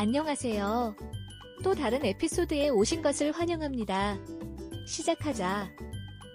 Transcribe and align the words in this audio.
안녕하세요. 0.00 0.96
또 1.62 1.74
다른 1.74 2.02
에피소드에 2.06 2.70
오신 2.70 3.02
것을 3.02 3.32
환영합니다. 3.32 4.16
시작하자. 4.86 5.70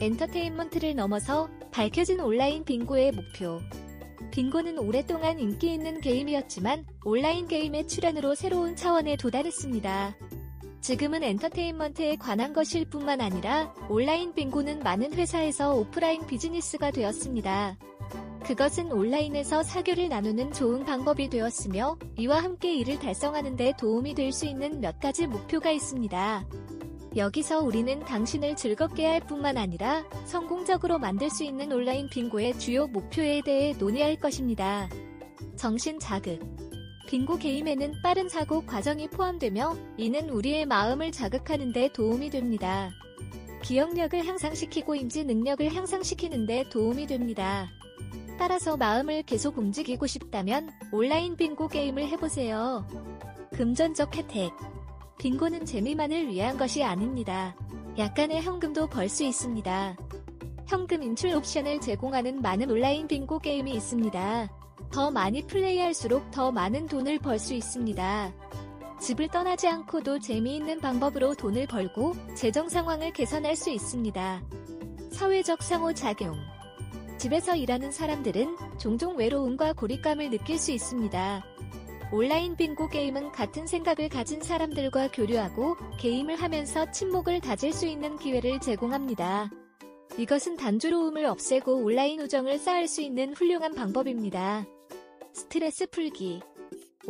엔터테인먼트를 0.00 0.96
넘어서 0.96 1.50
밝혀진 1.70 2.20
온라인 2.20 2.64
빙고의 2.64 3.12
목표. 3.12 3.60
빙고는 4.30 4.78
오랫동안 4.78 5.38
인기 5.38 5.74
있는 5.74 6.00
게임이었지만 6.00 6.86
온라인 7.04 7.48
게임의 7.48 7.86
출현으로 7.86 8.34
새로운 8.34 8.76
차원에 8.76 9.16
도달했습니다. 9.16 10.16
지금은 10.80 11.22
엔터테인먼트에 11.22 12.16
관한 12.16 12.54
것일 12.54 12.86
뿐만 12.86 13.20
아니라 13.20 13.74
온라인 13.90 14.32
빙고는 14.32 14.78
많은 14.78 15.12
회사에서 15.12 15.74
오프라인 15.74 16.26
비즈니스가 16.26 16.92
되었습니다. 16.92 17.76
그것은 18.44 18.90
온라인에서 18.90 19.62
사교를 19.62 20.08
나누는 20.08 20.52
좋은 20.52 20.84
방법이 20.84 21.28
되었으며 21.28 21.96
이와 22.18 22.42
함께 22.42 22.74
이를 22.74 22.98
달성하는 22.98 23.56
데 23.56 23.72
도움이 23.78 24.14
될 24.14 24.32
수 24.32 24.46
있는 24.46 24.80
몇 24.80 24.98
가지 24.98 25.26
목표가 25.26 25.70
있습니다. 25.70 26.46
여기서 27.16 27.60
우리는 27.60 27.98
당신을 28.00 28.56
즐겁게 28.56 29.06
할 29.06 29.20
뿐만 29.20 29.56
아니라 29.56 30.04
성공적으로 30.24 30.98
만들 30.98 31.28
수 31.28 31.42
있는 31.42 31.72
온라인 31.72 32.08
빙고의 32.08 32.58
주요 32.58 32.86
목표에 32.86 33.42
대해 33.44 33.74
논의할 33.78 34.16
것입니다. 34.16 34.88
정신 35.56 35.98
자극. 35.98 36.38
빙고 37.08 37.38
게임에는 37.38 38.02
빠른 38.02 38.28
사고 38.28 38.64
과정이 38.64 39.08
포함되며 39.08 39.76
이는 39.96 40.30
우리의 40.30 40.66
마음을 40.66 41.10
자극하는 41.10 41.72
데 41.72 41.88
도움이 41.92 42.30
됩니다. 42.30 42.90
기억력을 43.62 44.24
향상시키고 44.24 44.94
인지 44.94 45.24
능력을 45.24 45.72
향상시키는 45.74 46.46
데 46.46 46.64
도움이 46.70 47.06
됩니다. 47.06 47.68
따라서 48.38 48.76
마음을 48.76 49.22
계속 49.22 49.58
움직이고 49.58 50.06
싶다면 50.06 50.70
온라인 50.92 51.36
빙고 51.36 51.68
게임을 51.68 52.08
해보세요. 52.08 52.86
금전적 53.52 54.16
혜택. 54.16 54.50
빙고는 55.18 55.66
재미만을 55.66 56.28
위한 56.28 56.56
것이 56.56 56.82
아닙니다. 56.82 57.54
약간의 57.98 58.40
현금도 58.40 58.88
벌 58.88 59.08
수 59.08 59.24
있습니다. 59.24 59.96
현금 60.66 61.02
인출 61.02 61.34
옵션을 61.34 61.80
제공하는 61.80 62.40
많은 62.40 62.70
온라인 62.70 63.06
빙고 63.06 63.40
게임이 63.40 63.72
있습니다. 63.72 64.48
더 64.90 65.10
많이 65.10 65.46
플레이할수록 65.46 66.30
더 66.30 66.50
많은 66.50 66.86
돈을 66.86 67.18
벌 67.18 67.38
수 67.38 67.52
있습니다. 67.54 68.32
집을 69.00 69.28
떠나지 69.28 69.66
않고도 69.66 70.18
재미있는 70.18 70.78
방법으로 70.78 71.34
돈을 71.34 71.66
벌고 71.66 72.14
재정 72.34 72.68
상황을 72.68 73.12
개선할 73.12 73.56
수 73.56 73.70
있습니다. 73.70 74.42
사회적 75.10 75.62
상호작용. 75.62 76.36
집에서 77.16 77.56
일하는 77.56 77.92
사람들은 77.92 78.56
종종 78.78 79.16
외로움과 79.16 79.72
고립감을 79.72 80.30
느낄 80.30 80.58
수 80.58 80.70
있습니다. 80.70 81.44
온라인 82.12 82.56
빙고 82.56 82.88
게임은 82.88 83.32
같은 83.32 83.66
생각을 83.66 84.10
가진 84.10 84.42
사람들과 84.42 85.10
교류하고 85.12 85.76
게임을 85.98 86.36
하면서 86.36 86.90
친목을 86.90 87.40
다질 87.40 87.72
수 87.72 87.86
있는 87.86 88.18
기회를 88.18 88.60
제공합니다. 88.60 89.50
이것은 90.18 90.56
단조로움을 90.56 91.24
없애고 91.24 91.84
온라인 91.84 92.20
우정을 92.20 92.58
쌓을 92.58 92.86
수 92.86 93.00
있는 93.00 93.32
훌륭한 93.32 93.74
방법입니다. 93.74 94.66
스트레스 95.32 95.86
풀기. 95.86 96.42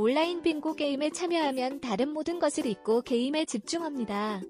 온라인 0.00 0.40
빙고 0.40 0.76
게임에 0.76 1.10
참여하면 1.10 1.82
다른 1.82 2.14
모든 2.14 2.38
것을 2.38 2.64
잊고 2.64 3.02
게임에 3.02 3.44
집중합니다. 3.44 4.40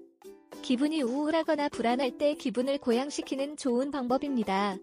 기분이 0.61 1.01
우울하거나 1.01 1.67
불안할 1.67 2.17
때 2.17 2.35
기분을 2.35 2.77
고양시키는 2.77 3.57
좋은 3.57 3.91
방법입니다. 3.91 4.77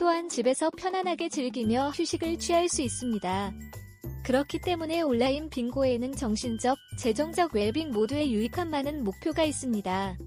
또한 0.00 0.28
집에서 0.28 0.70
편안하게 0.70 1.28
즐기며 1.28 1.90
휴식을 1.90 2.40
취할 2.40 2.68
수 2.68 2.82
있습니다. 2.82 3.52
그렇기 4.24 4.60
때문에 4.62 5.02
온라인 5.02 5.48
빙고에는 5.48 6.16
정신적, 6.16 6.76
재정적 6.98 7.54
웰빙 7.54 7.92
모두에 7.92 8.28
유익한 8.28 8.70
많은 8.70 9.04
목표가 9.04 9.44
있습니다. 9.44 10.18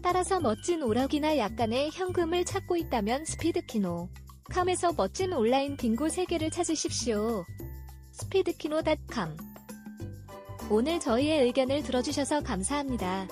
따라서 0.00 0.38
멋진 0.38 0.80
오락이나 0.80 1.38
약간의 1.38 1.90
현금을 1.90 2.44
찾고 2.44 2.76
있다면 2.76 3.24
스피드키노. 3.24 4.10
컴에서 4.52 4.92
멋진 4.96 5.32
온라인 5.32 5.76
빙고 5.76 6.08
세계를 6.08 6.50
찾으십시오. 6.50 7.44
스피드키노닷컴 8.18 9.36
오늘 10.70 10.98
저희의 10.98 11.44
의견을 11.44 11.82
들어주셔서 11.82 12.42
감사합니다. 12.42 13.26